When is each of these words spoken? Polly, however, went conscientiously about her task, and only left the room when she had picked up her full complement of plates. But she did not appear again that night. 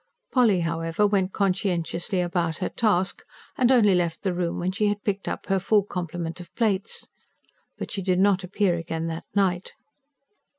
Polly, 0.31 0.61
however, 0.61 1.05
went 1.05 1.31
conscientiously 1.31 2.21
about 2.21 2.57
her 2.57 2.69
task, 2.69 3.23
and 3.55 3.71
only 3.71 3.93
left 3.93 4.23
the 4.23 4.33
room 4.33 4.57
when 4.57 4.71
she 4.71 4.87
had 4.87 5.03
picked 5.03 5.27
up 5.27 5.45
her 5.45 5.59
full 5.59 5.83
complement 5.83 6.39
of 6.39 6.51
plates. 6.55 7.07
But 7.77 7.91
she 7.91 8.01
did 8.01 8.17
not 8.17 8.43
appear 8.43 8.73
again 8.77 9.05
that 9.09 9.25
night. 9.35 9.73